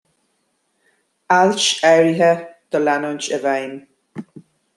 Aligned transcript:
Ailt 1.39 1.65
áirithe 1.91 2.31
do 2.73 2.81
leanúint 2.87 3.29
i 3.39 3.41
bhfeidhm. 3.45 3.79